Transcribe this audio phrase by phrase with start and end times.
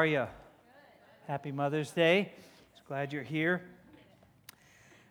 [0.00, 0.26] are you?
[1.26, 2.32] Happy Mother's Day.
[2.72, 3.60] Just glad you're here.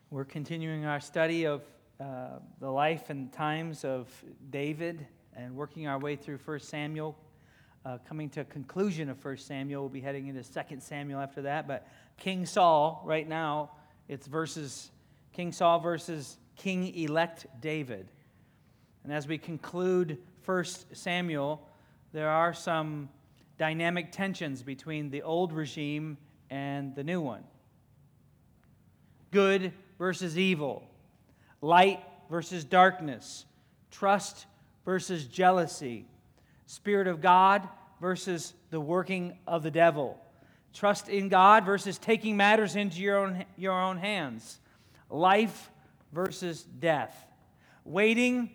[0.10, 1.62] We're continuing our study of
[2.00, 4.08] uh, the life and times of
[4.50, 7.16] David and working our way through 1 Samuel.
[7.86, 11.44] Uh, coming to a conclusion of 1 Samuel, we'll be heading into 2 Samuel after
[11.44, 11.68] that.
[11.68, 13.70] But King Saul, right now,
[14.08, 14.90] it's versus
[15.34, 18.10] King Saul versus King elect David.
[19.04, 21.62] And as we conclude 1 Samuel,
[22.12, 23.10] there are some
[23.60, 26.18] dynamic tensions between the old regime
[26.50, 27.44] and the new one.
[29.32, 30.82] Good versus evil,
[31.62, 32.00] light
[32.32, 33.46] versus darkness,
[33.92, 34.48] trust
[34.86, 36.08] versus jealousy,
[36.66, 37.68] Spirit of God
[38.00, 40.18] versus the working of the devil,
[40.74, 44.60] trust in God versus taking matters into your own, your own hands,
[45.10, 45.70] life
[46.14, 47.28] versus death,
[47.84, 48.50] waiting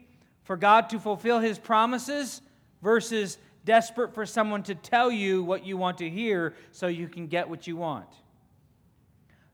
[0.44, 2.40] for God to fulfill his promises
[2.82, 7.26] versus desperate for someone to tell you what you want to hear so you can
[7.26, 8.08] get what you want.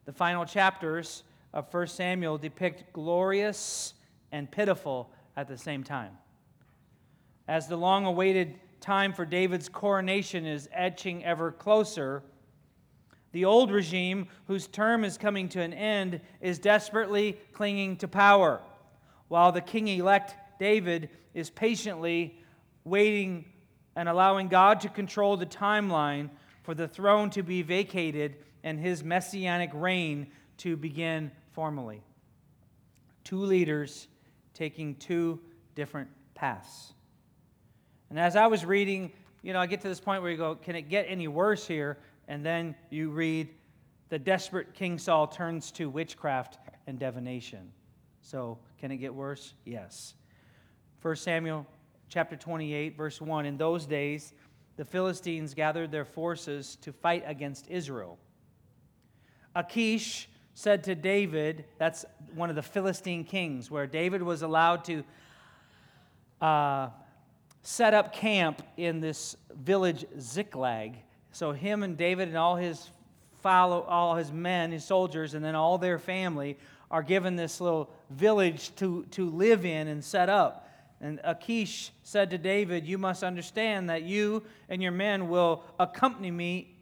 [0.05, 3.94] The final chapters of 1 Samuel depict glorious
[4.33, 6.12] and pitiful at the same time.
[7.48, 12.22] As the long awaited time for David's coronation is etching ever closer,
[13.33, 18.61] the old regime, whose term is coming to an end, is desperately clinging to power,
[19.28, 22.42] while the king elect David is patiently
[22.84, 23.45] waiting
[23.96, 26.30] and allowing God to control the timeline
[26.62, 32.02] for the throne to be vacated and his messianic reign to begin formally.
[33.24, 34.08] Two leaders
[34.55, 35.41] taking two
[35.74, 36.92] different paths.
[38.11, 40.55] And as I was reading, you know, I get to this point where you go,
[40.55, 41.98] can it get any worse here?
[42.28, 43.48] And then you read,
[44.11, 47.72] the desperate King Saul turns to witchcraft and divination.
[48.22, 49.55] So, can it get worse?
[49.64, 50.14] Yes.
[51.01, 51.67] 1 Samuel
[52.10, 54.34] chapter 28, verse 1 In those days,
[54.76, 58.18] the Philistines gathered their forces to fight against Israel.
[59.54, 62.04] Achish said to David, that's
[62.34, 65.04] one of the Philistine kings, where David was allowed to
[66.40, 66.88] uh,
[67.62, 70.96] set up camp in this village Ziklag.
[71.30, 72.90] So him and David and all his
[73.40, 76.58] follow, all his men, his soldiers, and then all their family
[76.90, 80.70] are given this little village to, to live in and set up.
[81.00, 86.30] And Achish said to David, You must understand that you and your men will accompany
[86.30, 86.74] me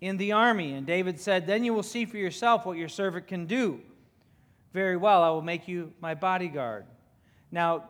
[0.00, 0.72] in the army.
[0.72, 3.80] And David said, Then you will see for yourself what your servant can do.
[4.72, 6.86] Very well, I will make you my bodyguard.
[7.50, 7.84] Now,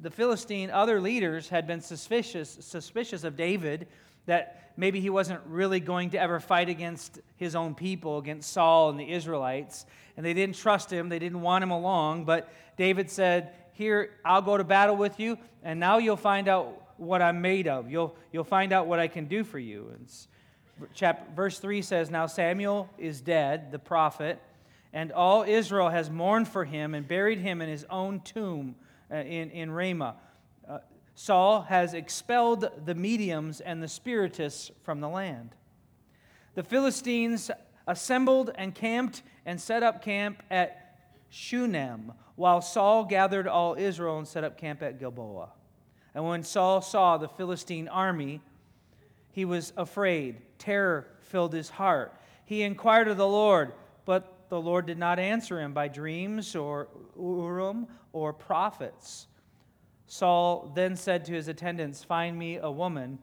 [0.00, 3.86] the Philistine other leaders had been suspicious, suspicious of David
[4.26, 8.90] that maybe he wasn't really going to ever fight against his own people, against Saul
[8.90, 9.86] and the Israelites.
[10.16, 12.24] And they didn't trust him, they didn't want him along.
[12.24, 16.98] But David said, here, I'll go to battle with you, and now you'll find out
[16.98, 17.90] what I'm made of.
[17.90, 19.90] You'll, you'll find out what I can do for you.
[19.94, 20.06] And
[20.92, 24.38] chapter, verse 3 says, Now Samuel is dead, the prophet,
[24.92, 28.74] and all Israel has mourned for him and buried him in his own tomb
[29.10, 30.16] uh, in, in Ramah.
[30.68, 30.78] Uh,
[31.14, 35.54] Saul has expelled the mediums and the spiritists from the land.
[36.54, 37.50] The Philistines
[37.86, 40.89] assembled and camped and set up camp at
[41.30, 45.50] Shunem, while Saul gathered all Israel and set up camp at Gilboa.
[46.14, 48.40] And when Saul saw the Philistine army,
[49.30, 50.42] he was afraid.
[50.58, 52.14] Terror filled his heart.
[52.44, 53.72] He inquired of the Lord,
[54.04, 59.28] but the Lord did not answer him by dreams or Urim or prophets.
[60.06, 63.20] Saul then said to his attendants, Find me a woman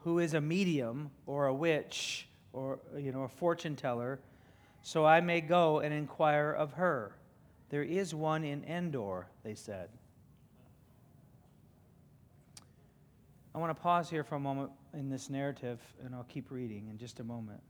[0.00, 4.20] who is a medium or a witch or you know a fortune teller,
[4.82, 7.16] so I may go and inquire of her.
[7.70, 9.88] There is one in Endor, they said.
[13.54, 16.88] I want to pause here for a moment in this narrative, and I'll keep reading
[16.90, 17.60] in just a moment.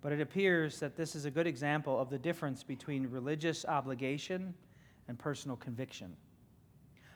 [0.00, 4.54] But it appears that this is a good example of the difference between religious obligation
[5.08, 6.16] and personal conviction.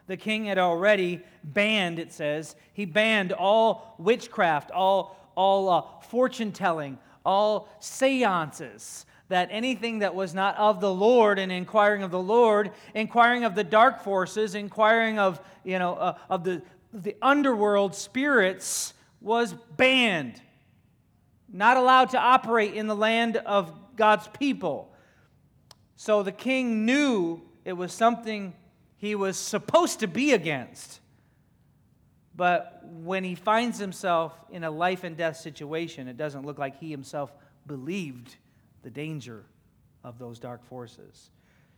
[0.06, 6.52] The king had already banned, it says, he banned all witchcraft, all, all uh, fortune
[6.52, 12.22] telling, all seances, that anything that was not of the Lord and inquiring of the
[12.22, 16.62] Lord, inquiring of the dark forces, inquiring of, you know, uh, of the,
[16.92, 20.40] the underworld spirits was banned.
[21.52, 24.92] Not allowed to operate in the land of God's people.
[25.96, 28.54] So the king knew it was something
[28.96, 31.00] he was supposed to be against.
[32.36, 36.78] But when he finds himself in a life and death situation, it doesn't look like
[36.78, 37.32] he himself
[37.66, 38.36] believed
[38.82, 39.44] the danger
[40.04, 41.30] of those dark forces.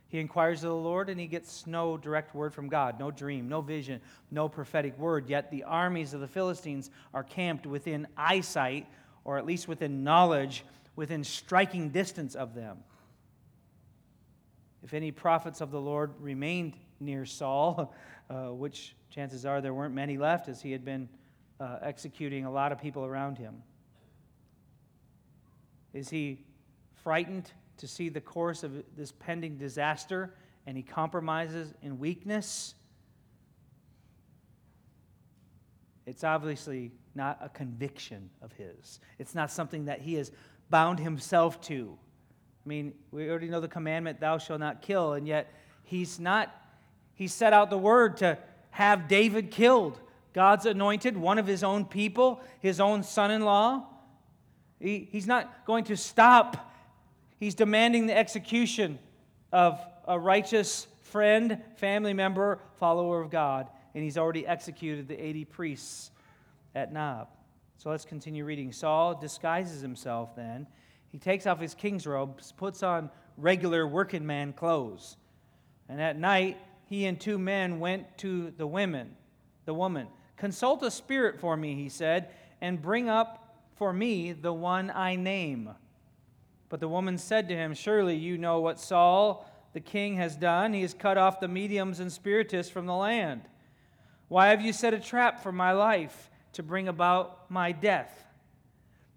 [0.09, 3.47] He inquires of the Lord and he gets no direct word from God, no dream,
[3.47, 4.01] no vision,
[4.31, 5.29] no prophetic word.
[5.29, 8.87] Yet the armies of the Philistines are camped within eyesight,
[9.23, 10.65] or at least within knowledge,
[10.95, 12.79] within striking distance of them.
[14.83, 17.93] If any prophets of the Lord remained near Saul,
[18.29, 21.09] uh, which chances are there weren't many left as he had been
[21.59, 23.61] uh, executing a lot of people around him,
[25.93, 26.45] is he
[27.03, 30.33] frightened to see the course of this pending disaster
[30.67, 32.75] and he compromises in weakness,
[36.05, 38.99] it's obviously not a conviction of his.
[39.17, 40.31] It's not something that he has
[40.69, 41.97] bound himself to.
[42.65, 45.51] I mean, we already know the commandment, thou shalt not kill, and yet
[45.83, 46.53] he's not,
[47.13, 48.37] he set out the word to
[48.79, 49.99] have David killed.
[50.33, 53.85] God's anointed, one of his own people, his own son in law.
[54.79, 56.69] He, he's not going to stop
[57.39, 58.99] He's demanding the execution
[59.53, 65.45] of a righteous friend, family member, follower of God, and he's already executed the 80
[65.45, 66.11] priests
[66.75, 67.29] at Nob.
[67.77, 68.73] So let's continue reading.
[68.73, 70.67] Saul disguises himself then.
[71.07, 75.15] He takes off his king's robes, puts on regular working man clothes.
[75.87, 76.57] And at night,
[76.89, 79.15] he and two men went to the women,
[79.65, 80.07] the woman.
[80.37, 82.29] Consult a spirit for me, he said,
[82.61, 85.69] and bring up for me the one I name.
[86.67, 90.73] But the woman said to him, Surely you know what Saul the king has done.
[90.73, 93.41] He has cut off the mediums and spiritists from the land.
[94.27, 98.25] Why have you set a trap for my life to bring about my death?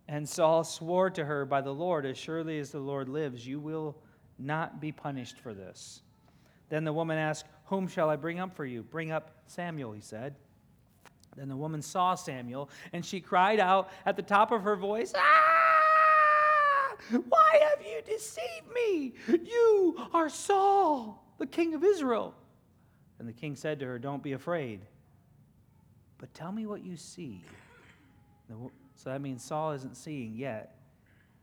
[0.09, 3.61] And Saul swore to her by the Lord, As surely as the Lord lives, you
[3.61, 3.97] will
[4.39, 6.03] not be punished for this.
[6.73, 8.83] Then the woman asked, Whom shall I bring up for you?
[8.83, 10.35] Bring up Samuel, he said.
[11.39, 15.15] Then the woman saw Samuel, and she cried out at the top of her voice,
[15.17, 16.97] Ah!
[17.31, 19.15] Why have you deceived me?
[19.27, 22.35] You are Saul, the king of Israel.
[23.19, 24.81] And the king said to her, Don't be afraid,
[26.19, 27.43] but tell me what you see.
[28.51, 30.77] So that means Saul isn't seeing yet.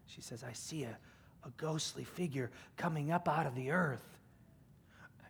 [0.06, 0.96] She says, I see a,
[1.44, 4.19] a ghostly figure coming up out of the earth.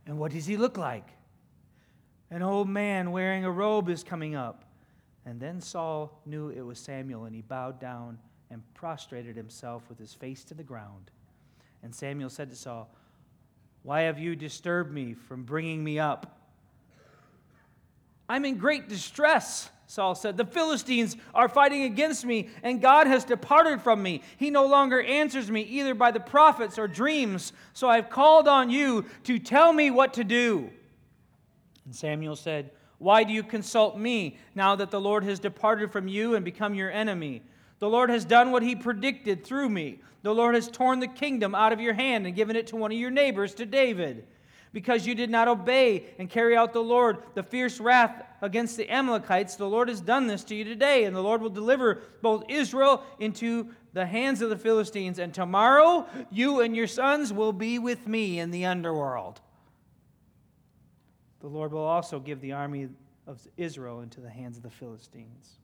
[0.09, 1.07] And what does he look like?
[2.31, 4.63] An old man wearing a robe is coming up.
[5.23, 8.17] And then Saul knew it was Samuel, and he bowed down
[8.50, 11.11] and prostrated himself with his face to the ground.
[11.83, 12.89] And Samuel said to Saul,
[13.83, 16.39] Why have you disturbed me from bringing me up?
[18.27, 20.38] I'm in great distress, Saul said.
[20.38, 24.21] The Philistines are fighting against me, and God has departed from me.
[24.38, 27.53] He no longer answers me either by the prophets or dreams.
[27.74, 30.69] So I've called on you to tell me what to do.
[31.86, 32.69] And Samuel said,
[33.00, 36.75] Why do you consult me now that the Lord has departed from you and become
[36.75, 37.41] your enemy?
[37.80, 40.01] The Lord has done what he predicted through me.
[40.21, 42.91] The Lord has torn the kingdom out of your hand and given it to one
[42.91, 44.27] of your neighbors, to David.
[44.71, 48.89] Because you did not obey and carry out the Lord, the fierce wrath against the
[48.89, 52.44] Amalekites, the Lord has done this to you today, and the Lord will deliver both
[52.50, 57.80] Israel into the hands of the Philistines, and tomorrow you and your sons will be
[57.80, 59.42] with me in the underworld.
[61.39, 62.89] The Lord will also give the army
[63.25, 65.58] of Israel into the hands of the Philistines.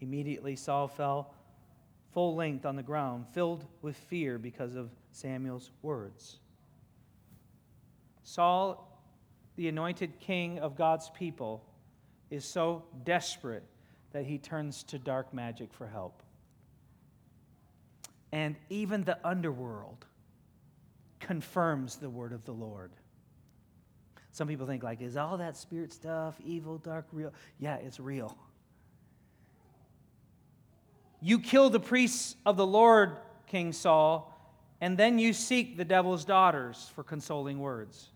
[0.00, 1.34] Immediately, Saul fell
[2.12, 6.38] full length on the ground, filled with fear because of Samuel's words.
[8.24, 9.00] Saul,
[9.56, 11.64] the anointed king of God's people,
[12.30, 13.62] is so desperate
[14.12, 16.22] that he turns to dark magic for help.
[18.32, 20.06] And even the underworld
[21.20, 22.90] confirms the word of the Lord.
[24.32, 27.32] Some people think like, is all that spirit stuff evil, dark, real?
[27.60, 28.36] Yeah, it's real.
[31.20, 34.30] You kill the priests of the Lord, King Saul,
[34.80, 38.10] and then you seek the devil's daughters for consoling words.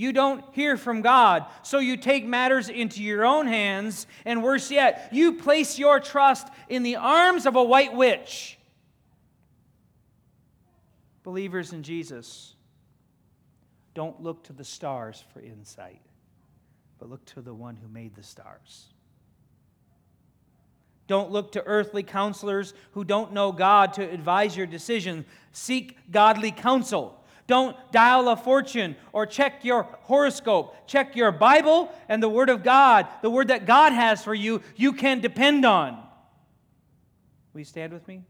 [0.00, 4.70] You don't hear from God, so you take matters into your own hands, and worse
[4.70, 8.58] yet, you place your trust in the arms of a white witch.
[11.22, 12.54] Believers in Jesus,
[13.92, 16.00] don't look to the stars for insight,
[16.98, 18.86] but look to the one who made the stars.
[21.08, 25.26] Don't look to earthly counselors who don't know God to advise your decision.
[25.52, 27.19] Seek godly counsel.
[27.46, 30.76] Don't dial a fortune or check your horoscope.
[30.86, 34.62] Check your Bible and the Word of God, the Word that God has for you,
[34.76, 35.94] you can depend on.
[37.52, 38.22] Will you stand with me?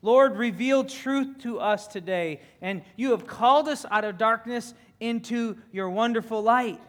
[0.00, 5.56] Lord, reveal truth to us today, and you have called us out of darkness into
[5.72, 6.80] your wonderful light.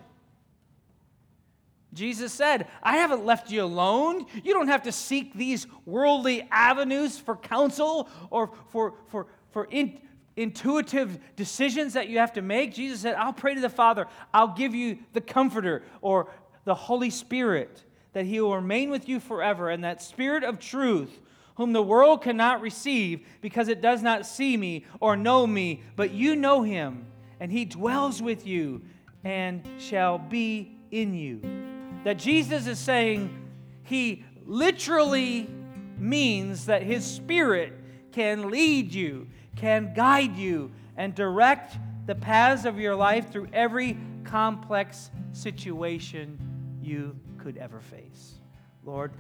[1.94, 4.26] Jesus said, I haven't left you alone.
[4.44, 10.00] You don't have to seek these worldly avenues for counsel or for, for, for in,
[10.38, 12.74] intuitive decisions that you have to make.
[12.74, 14.06] Jesus said, I'll pray to the Father.
[14.34, 16.30] I'll give you the Comforter or
[16.66, 19.72] the Holy Spirit, that He will remain with you forever.
[19.72, 21.20] And that Spirit of truth,
[21.56, 26.12] whom the world cannot receive because it does not see me or know me, but
[26.12, 27.08] you know Him,
[27.40, 28.84] and He dwells with you
[29.24, 31.69] and shall be in you
[32.04, 33.36] that Jesus is saying
[33.84, 35.50] he literally
[35.98, 37.74] means that his spirit
[38.12, 43.98] can lead you, can guide you, and direct the paths of your life through every
[44.24, 46.38] complex situation
[46.82, 48.36] you could ever face.
[48.84, 49.12] Lord,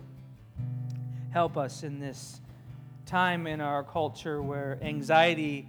[1.32, 2.42] help us in this
[3.06, 5.68] time in our culture where anxiety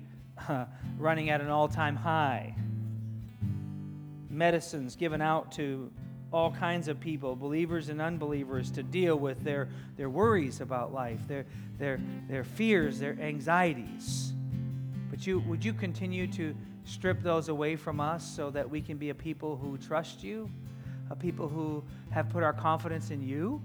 [0.49, 0.65] uh,
[0.99, 2.55] running at an all-time high
[4.29, 5.91] medicines given out to
[6.33, 11.19] all kinds of people, believers and unbelievers, to deal with their, their worries about life,
[11.27, 11.45] their,
[11.79, 14.33] their, their fears, their anxieties.
[15.11, 18.97] But you, would you continue to strip those away from us so that we can
[18.97, 20.51] be a people who trust you,
[21.11, 23.61] a people who have put our confidence in you,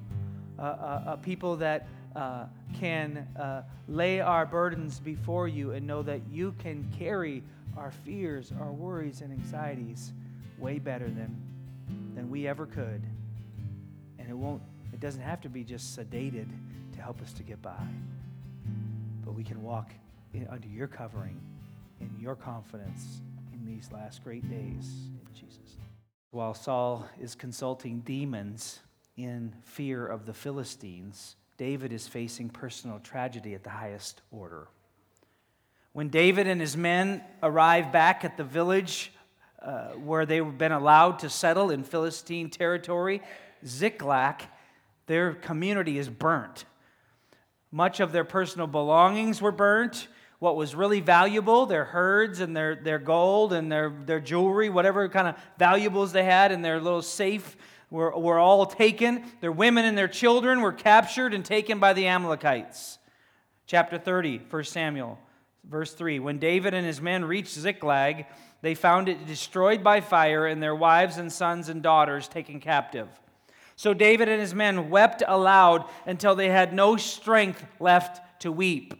[0.57, 2.45] a, a, people that uh,
[2.79, 7.43] can uh, lay our burdens before you and know that you can carry
[7.77, 10.13] our fears, our worries, and anxieties
[10.57, 11.35] way better than
[12.15, 13.03] than we ever could.
[14.19, 14.61] And it won't,
[14.93, 16.47] it doesn't have to be just sedated
[16.93, 17.87] to help us to get by.
[19.23, 19.91] But we can walk
[20.33, 21.39] in, under your covering,
[21.99, 23.21] in your confidence
[23.53, 25.77] in these last great days in Jesus.
[26.31, 28.79] While Saul is consulting demons
[29.17, 34.67] in fear of the Philistines, David is facing personal tragedy at the highest order.
[35.93, 39.13] When David and his men arrive back at the village
[39.65, 43.21] uh, where they've been allowed to settle in Philistine territory,
[43.65, 44.43] Ziklag,
[45.07, 46.65] their community is burnt.
[47.71, 50.07] Much of their personal belongings were burnt.
[50.37, 55.09] What was really valuable, their herds and their, their gold and their, their jewelry, whatever
[55.09, 57.57] kind of valuables they had in their little safe,
[57.89, 59.23] were, were all taken.
[59.41, 62.99] Their women and their children were captured and taken by the Amalekites.
[63.65, 65.17] Chapter 30, 1 Samuel,
[65.67, 66.19] verse 3.
[66.19, 68.27] When David and his men reached Ziklag,
[68.65, 73.07] they found it destroyed by fire and their wives and sons and daughters taken captive.
[73.75, 78.95] So David and his men wept aloud until they had no strength left to weep.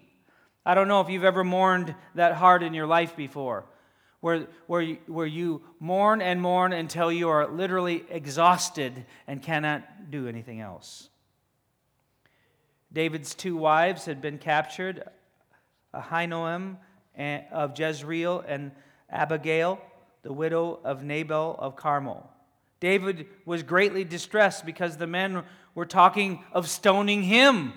[0.67, 3.65] I don't know if you've ever mourned that hard in your life before,
[4.19, 10.27] where, where, where you mourn and mourn until you are literally exhausted and cannot do
[10.27, 11.10] anything else.
[12.93, 15.10] David's two wives had been captured
[15.91, 16.77] Ahinoam
[17.51, 18.72] of Jezreel and
[19.09, 19.79] Abigail,
[20.24, 22.29] the widow of Nabal of Carmel.
[22.79, 25.43] David was greatly distressed because the men
[25.74, 27.74] were talking of stoning him.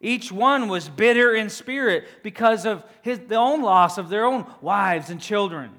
[0.00, 4.46] Each one was bitter in spirit because of his, their own loss of their own
[4.60, 5.70] wives and children.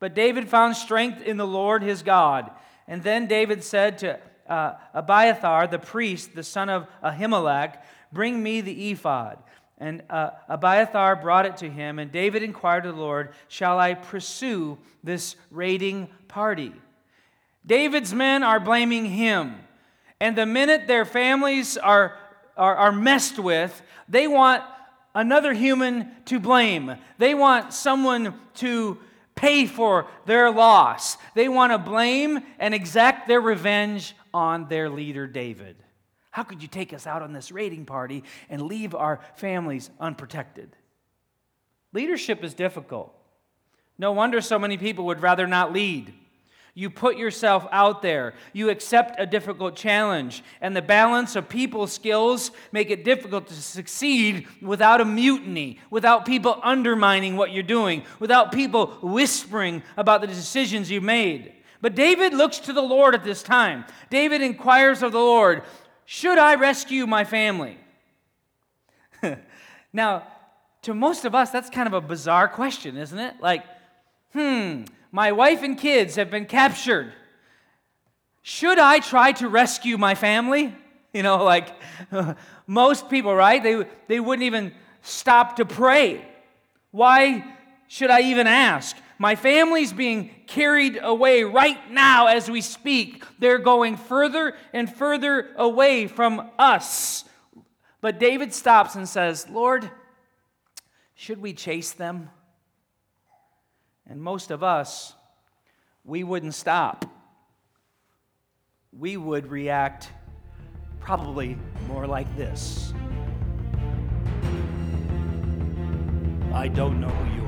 [0.00, 2.50] But David found strength in the Lord his God.
[2.86, 7.78] And then David said to uh, Abiathar, the priest, the son of Ahimelech,
[8.12, 9.38] Bring me the ephod.
[9.78, 13.94] And uh, Abiathar brought it to him, and David inquired of the Lord, Shall I
[13.94, 16.72] pursue this raiding party?
[17.64, 19.54] David's men are blaming him.
[20.20, 22.16] And the minute their families are,
[22.56, 24.64] are, are messed with, they want
[25.14, 26.96] another human to blame.
[27.18, 28.98] They want someone to
[29.36, 31.16] pay for their loss.
[31.34, 35.76] They want to blame and exact their revenge on their leader, David.
[36.30, 40.76] How could you take us out on this raiding party and leave our families unprotected?
[41.92, 43.14] Leadership is difficult.
[43.98, 46.12] No wonder so many people would rather not lead.
[46.74, 48.34] You put yourself out there.
[48.52, 50.44] You accept a difficult challenge.
[50.60, 56.24] And the balance of people skills make it difficult to succeed without a mutiny, without
[56.24, 61.52] people undermining what you're doing, without people whispering about the decisions you made.
[61.80, 63.84] But David looks to the Lord at this time.
[64.08, 65.62] David inquires of the Lord,
[66.10, 67.76] should I rescue my family?
[69.92, 70.26] now,
[70.80, 73.34] to most of us, that's kind of a bizarre question, isn't it?
[73.42, 73.62] Like,
[74.32, 77.12] hmm, my wife and kids have been captured.
[78.40, 80.74] Should I try to rescue my family?
[81.12, 81.68] You know, like
[82.66, 83.62] most people, right?
[83.62, 86.22] They, they wouldn't even stop to pray.
[86.90, 87.44] Why
[87.88, 88.94] should I even ask?
[89.18, 93.24] My family's being carried away right now as we speak.
[93.38, 97.24] They're going further and further away from us.
[98.00, 99.90] But David stops and says, Lord,
[101.14, 102.30] should we chase them?
[104.06, 105.14] And most of us,
[106.04, 107.04] we wouldn't stop.
[108.92, 110.10] we would react
[111.00, 111.56] probably
[111.86, 112.92] more like this
[116.52, 117.47] I don't know who you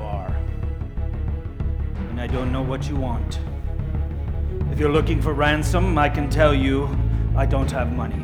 [2.21, 3.39] I don't know what you want.
[4.71, 6.87] If you're looking for ransom, I can tell you
[7.35, 8.23] I don't have money.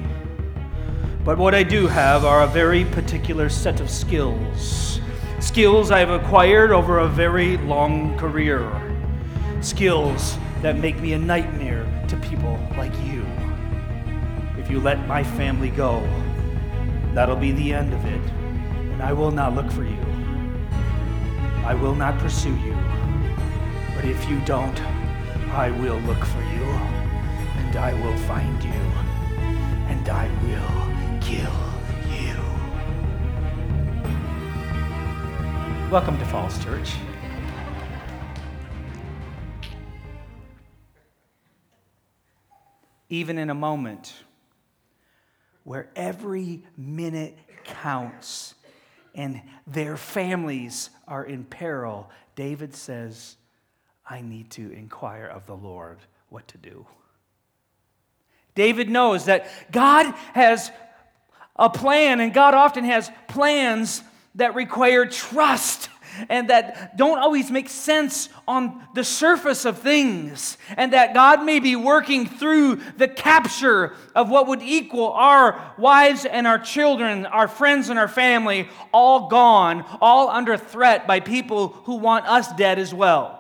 [1.25, 5.01] But what I do have are a very particular set of skills.
[5.39, 8.69] Skills I've acquired over a very long career.
[9.61, 13.25] Skills that make me a nightmare to people like you.
[14.59, 16.07] If you let my family go,
[17.15, 18.21] that'll be the end of it,
[18.91, 19.97] and I will not look for you.
[21.65, 22.86] I will not pursue you.
[24.07, 24.81] If you don't,
[25.51, 26.63] I will look for you,
[27.57, 28.71] and I will find you,
[29.91, 31.51] and I will kill
[32.09, 32.37] you.
[35.91, 36.93] Welcome to Falls Church.
[43.09, 44.13] Even in a moment
[45.65, 48.55] where every minute counts
[49.13, 53.35] and their families are in peril, David says,
[54.09, 55.97] I need to inquire of the Lord
[56.29, 56.85] what to do.
[58.55, 60.71] David knows that God has
[61.55, 64.01] a plan, and God often has plans
[64.35, 65.89] that require trust
[66.29, 71.59] and that don't always make sense on the surface of things, and that God may
[71.59, 77.47] be working through the capture of what would equal our wives and our children, our
[77.47, 82.79] friends and our family, all gone, all under threat by people who want us dead
[82.79, 83.36] as well.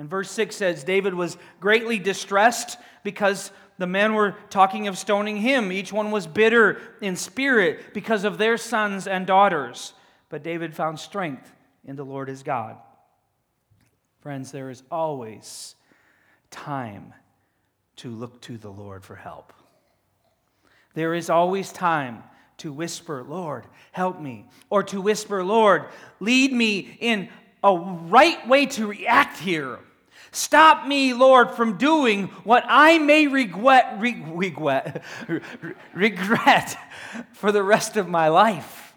[0.00, 5.36] And verse 6 says David was greatly distressed because the men were talking of stoning
[5.36, 5.70] him.
[5.70, 9.92] Each one was bitter in spirit because of their sons and daughters.
[10.30, 11.52] But David found strength
[11.84, 12.78] in the Lord his God.
[14.20, 15.74] Friends, there is always
[16.50, 17.12] time
[17.96, 19.52] to look to the Lord for help.
[20.94, 22.22] There is always time
[22.56, 25.84] to whisper, Lord, help me, or to whisper, Lord,
[26.20, 27.28] lead me in
[27.62, 29.78] a right way to react here.
[30.32, 35.02] Stop me, Lord, from doing what I may regret, regret,
[35.94, 36.78] regret
[37.32, 38.94] for the rest of my life.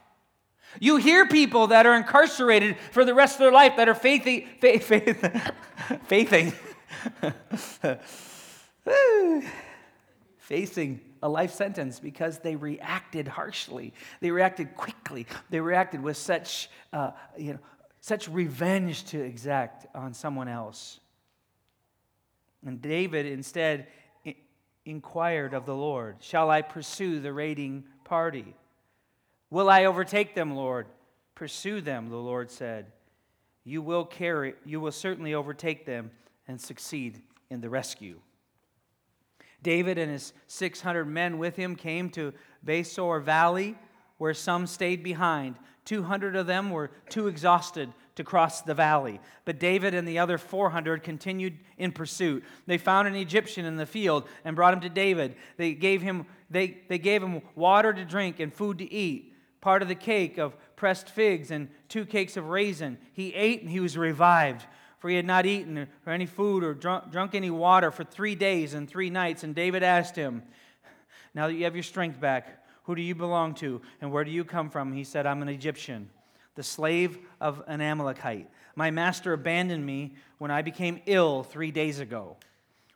[0.79, 4.47] You hear people that are incarcerated for the rest of their life that are faithing,
[4.59, 5.51] faith, faith,
[6.07, 6.53] faithing,
[10.37, 13.93] facing a life sentence because they reacted harshly.
[14.19, 15.25] They reacted quickly.
[15.49, 17.59] They reacted with such, uh, you know,
[18.01, 20.99] such revenge to exact on someone else.
[22.65, 23.87] And David instead
[24.85, 28.55] inquired of the Lord, Shall I pursue the raiding party?
[29.49, 30.87] Will I overtake them, Lord?
[31.35, 32.87] Pursue them, the Lord said.
[33.63, 36.11] You will carry, you will certainly overtake them
[36.47, 38.19] and succeed in the rescue.
[39.61, 42.33] David and his 600 men with him came to
[42.65, 43.77] Besor Valley,
[44.17, 45.55] where some stayed behind.
[45.85, 49.19] 200 of them were too exhausted to cross the valley.
[49.45, 52.43] But David and the other 400 continued in pursuit.
[52.67, 55.35] They found an Egyptian in the field and brought him to David.
[55.57, 59.81] They gave him, they, they gave him water to drink and food to eat part
[59.81, 62.97] of the cake of pressed figs and two cakes of raisin.
[63.13, 64.65] He ate and he was revived,
[64.99, 68.35] for he had not eaten or any food or drunk, drunk any water for three
[68.35, 69.45] days and three nights.
[69.45, 70.43] And David asked him,
[71.33, 74.31] Now that you have your strength back, who do you belong to and where do
[74.31, 74.91] you come from?
[74.91, 76.09] He said, I'm an Egyptian,
[76.55, 78.49] the slave of an Amalekite.
[78.75, 82.37] My master abandoned me when I became ill three days ago.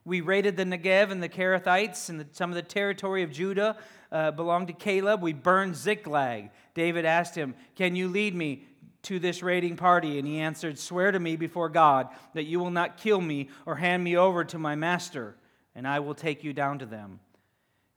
[0.05, 3.77] We raided the Negev and the Kerethites and the, some of the territory of Judah
[4.11, 5.21] uh, belonged to Caleb.
[5.21, 6.49] We burned Ziklag.
[6.73, 8.63] David asked him, Can you lead me
[9.03, 10.17] to this raiding party?
[10.17, 13.75] And he answered, Swear to me before God that you will not kill me or
[13.75, 15.35] hand me over to my master,
[15.75, 17.19] and I will take you down to them.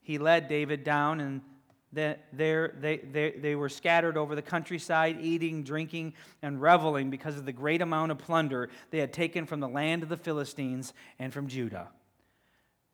[0.01, 1.41] He led David down, and
[1.93, 7.45] there they, they, they were scattered over the countryside, eating, drinking, and reveling because of
[7.45, 11.33] the great amount of plunder they had taken from the land of the Philistines and
[11.33, 11.89] from Judah.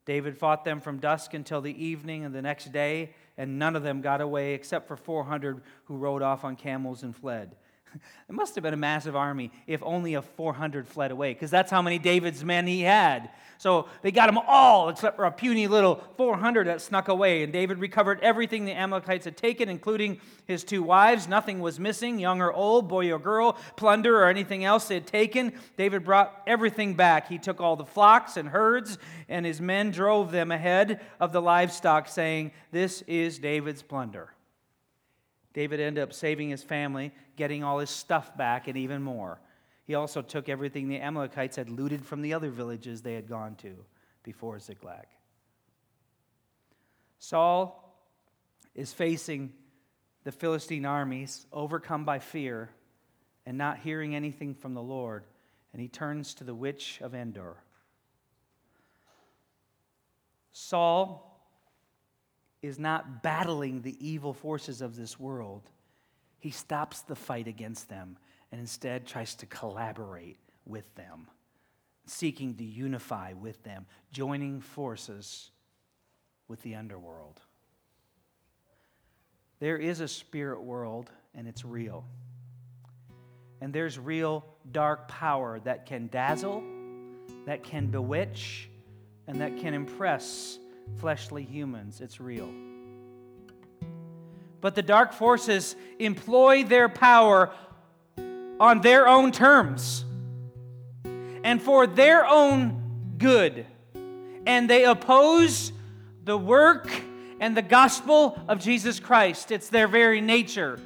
[0.06, 3.84] David fought them from dusk until the evening of the next day, and none of
[3.84, 7.56] them got away except for 400 who rode off on camels and fled.
[7.94, 11.72] It must have been a massive army if only a 400 fled away, because that's
[11.72, 13.30] how many David's men he had.
[13.58, 17.44] So they got them all except for a puny little 400 that snuck away.
[17.44, 21.28] And David recovered everything the Amalekites had taken, including his two wives.
[21.28, 25.08] Nothing was missing, young or old, boy or girl, plunder or anything else they had
[25.08, 25.54] taken.
[25.76, 27.28] David brought everything back.
[27.28, 28.98] He took all the flocks and herds,
[29.28, 34.30] and his men drove them ahead of the livestock, saying, This is David's plunder.
[35.58, 39.42] David ended up saving his family, getting all his stuff back, and even more.
[39.86, 43.56] He also took everything the Amalekites had looted from the other villages they had gone
[43.64, 43.76] to
[44.22, 45.08] before Ziklag.
[47.18, 48.00] Saul
[48.76, 49.52] is facing
[50.26, 52.70] the Philistine armies, overcome by fear
[53.48, 55.24] and not hearing anything from the Lord,
[55.74, 57.58] and he turns to the witch of Endor.
[60.52, 61.27] Saul
[62.62, 65.70] is not battling the evil forces of this world.
[66.40, 68.18] He stops the fight against them
[68.52, 71.28] and instead tries to collaborate with them,
[72.06, 75.52] seeking to unify with them, joining forces
[76.48, 77.42] with the underworld.
[79.60, 82.06] There is a spirit world, and it's real.
[83.60, 86.64] And there's real dark power that can dazzle,
[87.46, 88.70] that can bewitch,
[89.26, 90.60] and that can impress
[90.96, 92.02] fleshly humans.
[92.02, 92.50] It's real.
[94.62, 97.52] But the dark forces employ their power
[98.60, 100.04] on their own terms
[101.44, 103.66] and for their own good.
[104.46, 105.72] And they oppose
[106.24, 106.90] the work
[107.40, 109.52] and the gospel of Jesus Christ.
[109.52, 110.80] It's their very nature.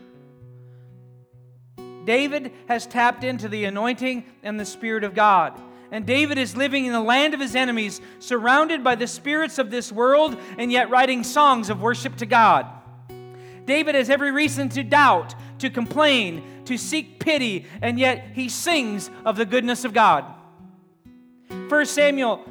[2.05, 5.59] David has tapped into the anointing and the Spirit of God.
[5.91, 9.69] And David is living in the land of his enemies, surrounded by the spirits of
[9.69, 12.65] this world, and yet writing songs of worship to God.
[13.65, 19.11] David has every reason to doubt, to complain, to seek pity, and yet he sings
[19.25, 20.25] of the goodness of God.
[21.67, 22.45] 1 Samuel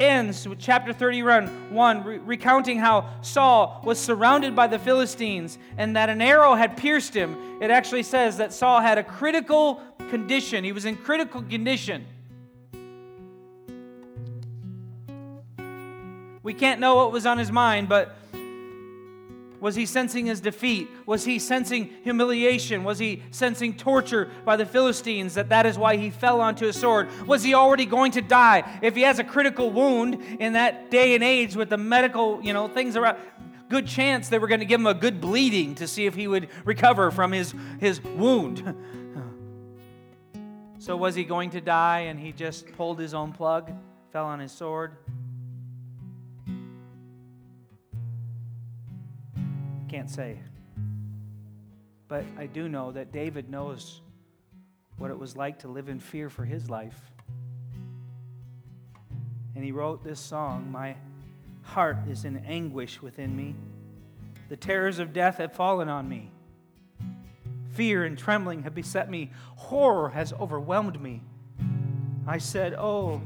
[0.00, 6.08] ends with chapter 31, re- recounting how Saul was surrounded by the Philistines and that
[6.08, 7.36] an arrow had pierced him.
[7.60, 10.64] It actually says that Saul had a critical condition.
[10.64, 12.06] He was in critical condition.
[16.44, 18.16] We can't know what was on his mind, but
[19.60, 20.90] was he sensing his defeat?
[21.06, 22.84] Was he sensing humiliation?
[22.84, 26.72] Was he sensing torture by the Philistines that that is why he fell onto a
[26.74, 27.08] sword?
[27.26, 28.78] Was he already going to die?
[28.82, 32.52] If he has a critical wound in that day and age with the medical, you
[32.52, 33.16] know, things around,
[33.70, 36.28] good chance they were going to give him a good bleeding to see if he
[36.28, 38.76] would recover from his, his wound.
[40.78, 43.72] so was he going to die and he just pulled his own plug,
[44.12, 44.92] fell on his sword?
[49.84, 50.38] Can't say.
[52.08, 54.00] But I do know that David knows
[54.98, 56.98] what it was like to live in fear for his life.
[59.54, 60.96] And he wrote this song My
[61.62, 63.54] heart is in anguish within me.
[64.48, 66.30] The terrors of death have fallen on me.
[67.72, 69.30] Fear and trembling have beset me.
[69.56, 71.22] Horror has overwhelmed me.
[72.26, 73.20] I said, Oh,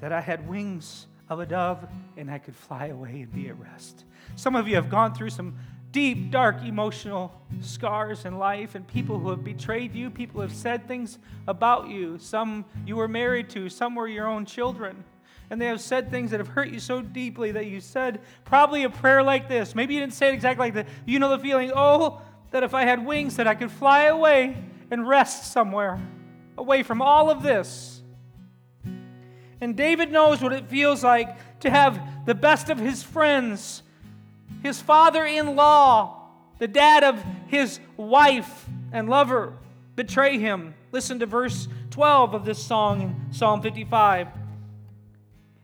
[0.00, 3.58] that I had wings of a dove and I could fly away and be at
[3.58, 4.04] rest.
[4.36, 5.56] Some of you have gone through some
[5.92, 10.88] deep, dark emotional scars in life and people who have betrayed you, people have said
[10.88, 12.18] things about you.
[12.18, 15.04] Some you were married to, some were your own children.
[15.50, 18.82] And they have said things that have hurt you so deeply that you said probably
[18.82, 19.74] a prayer like this.
[19.74, 20.88] Maybe you didn't say it exactly like that.
[21.06, 24.56] You know the feeling, oh, that if I had wings, that I could fly away
[24.90, 26.00] and rest somewhere,
[26.58, 27.93] away from all of this.
[29.60, 33.82] And David knows what it feels like to have the best of his friends
[34.64, 36.22] his father in law,
[36.58, 39.52] the dad of his wife and lover,
[39.94, 40.74] betray him.
[40.90, 44.28] Listen to verse 12 of this song in Psalm 55.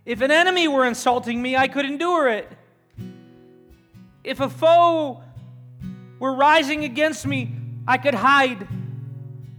[0.04, 2.48] If an enemy were insulting me, I could endure it.
[4.22, 5.22] If a foe
[6.18, 7.54] were rising against me,
[7.88, 8.68] I could hide.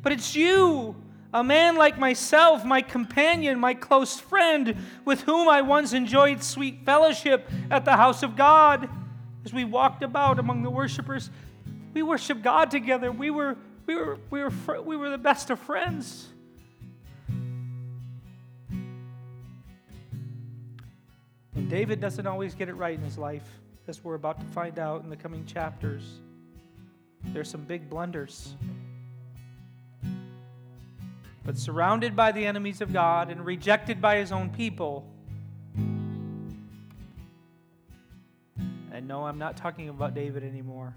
[0.04, 0.96] But it's you,
[1.34, 6.84] a man like myself, my companion, my close friend, with whom I once enjoyed sweet
[6.86, 8.90] fellowship at the house of God.
[9.46, 11.30] As we walked about among the worshipers,
[11.94, 13.12] we worshiped God together.
[13.12, 16.28] We were, we were, we were, we were the best of friends.
[21.56, 23.48] And David doesn't always get it right in his life,
[23.88, 26.20] as we're about to find out in the coming chapters.
[27.26, 28.56] There's some big blunders.
[31.44, 35.08] But surrounded by the enemies of God and rejected by his own people,
[38.92, 40.96] and no, I'm not talking about David anymore,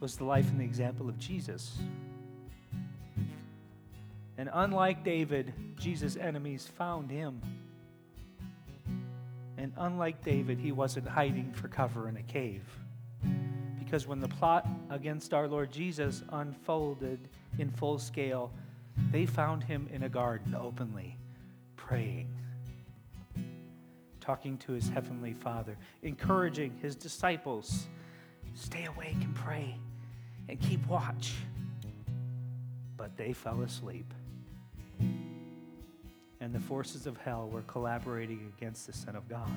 [0.00, 1.78] was the life and the example of Jesus.
[4.38, 7.42] And unlike David, Jesus' enemies found him.
[9.58, 12.62] And unlike David, he wasn't hiding for cover in a cave.
[13.78, 17.20] Because when the plot against our Lord Jesus unfolded
[17.58, 18.50] in full scale,
[19.10, 21.16] they found him in a garden openly,
[21.76, 22.28] praying
[24.30, 27.88] talking to his heavenly Father, encouraging his disciples
[28.54, 29.76] stay awake and pray
[30.48, 31.32] and keep watch.
[32.96, 34.12] But they fell asleep.
[35.00, 39.50] And the forces of hell were collaborating against the Son of God.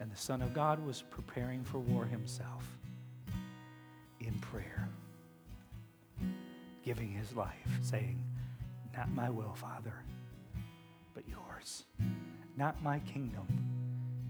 [0.00, 2.66] And the Son of God was preparing for war himself
[4.20, 4.88] in prayer,
[6.84, 8.22] giving his life, saying,
[8.96, 9.94] Not my will, Father,
[11.14, 11.84] but yours.
[12.56, 13.46] Not my kingdom.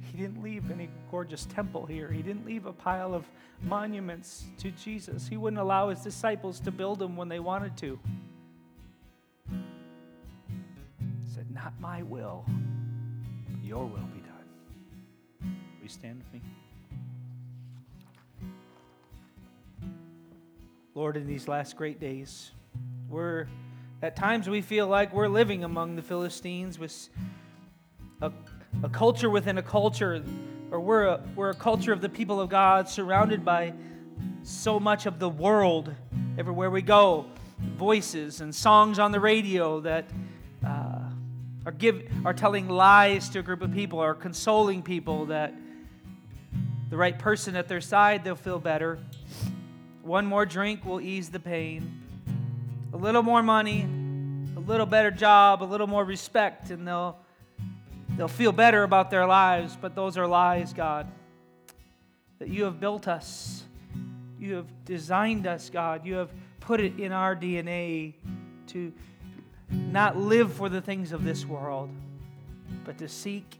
[0.01, 2.11] He didn't leave any gorgeous temple here.
[2.11, 3.25] He didn't leave a pile of
[3.63, 5.27] monuments to Jesus.
[5.27, 7.99] He wouldn't allow his disciples to build them when they wanted to.
[9.49, 12.45] He said, Not my will,
[13.63, 14.45] your will be done.
[15.41, 16.43] Will you stand with me?
[20.95, 22.51] Lord, in these last great days,
[23.09, 23.47] we're
[24.03, 27.09] at times we feel like we're living among the Philistines with
[28.21, 28.31] a,
[28.83, 30.23] a culture within a culture,
[30.71, 33.73] or we're a, we're a culture of the people of God surrounded by
[34.43, 35.95] so much of the world
[36.37, 37.25] everywhere we go.
[37.79, 40.11] Voices and songs on the radio that
[40.63, 41.09] uh,
[41.65, 45.55] are, give, are telling lies to a group of people, are consoling people that
[46.91, 48.99] the right person at their side, they'll feel better.
[50.03, 52.01] One more drink will ease the pain.
[52.93, 53.83] A little more money,
[54.57, 57.19] a little better job, a little more respect, and they'll,
[58.17, 59.79] they'll feel better about their lives.
[59.81, 61.07] But those are lies, God.
[62.41, 63.63] That you have built us,
[64.41, 66.05] you have designed us, God.
[66.05, 68.15] You have put it in our DNA
[68.69, 68.93] to
[69.71, 71.91] not live for the things of this world,
[72.85, 73.57] but to seek,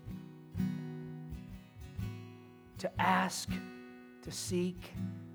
[2.79, 3.49] to ask,
[4.23, 4.93] to seek,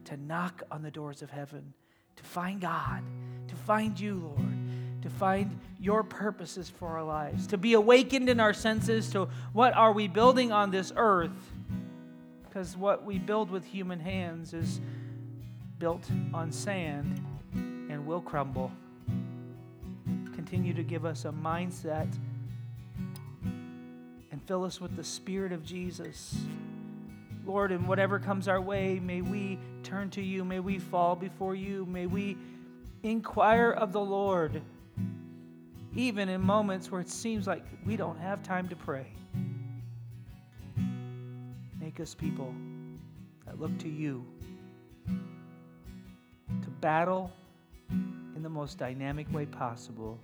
[0.08, 1.74] to knock on the doors of heaven,
[2.16, 3.04] to find God,
[3.50, 8.40] to find you, Lord, to find your purposes for our lives, to be awakened in
[8.40, 11.52] our senses to what are we building on this earth,
[12.44, 14.80] because what we build with human hands is
[15.78, 17.22] built on sand
[17.54, 18.72] and will crumble.
[20.34, 22.08] Continue to give us a mindset
[24.32, 26.36] and fill us with the Spirit of Jesus.
[27.48, 30.44] Lord, and whatever comes our way, may we turn to you.
[30.44, 31.86] May we fall before you.
[31.86, 32.38] May we
[33.04, 34.62] inquire of the Lord,
[35.96, 39.08] even in moments where it seems like we don't have time to pray.
[41.80, 42.54] Make us people
[43.46, 44.26] that look to you
[45.08, 47.32] to battle
[47.90, 50.20] in the most dynamic way possible,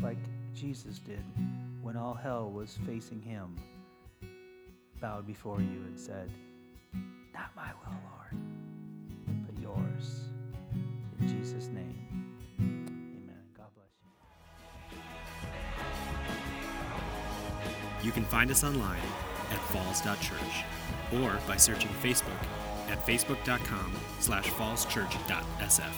[0.00, 0.18] like
[0.54, 1.24] Jesus did
[1.82, 3.56] when all hell was facing him,
[5.00, 6.30] bowed before you and said,
[7.34, 8.36] not my will, Lord,
[9.46, 10.20] but yours.
[11.20, 11.98] In Jesus' name,
[12.58, 13.42] amen.
[13.56, 13.90] God bless
[18.02, 18.06] you.
[18.06, 19.00] You can find us online
[19.50, 20.64] at falls.church
[21.22, 22.40] or by searching Facebook
[22.88, 25.94] at facebook.com slash fallschurch.sf.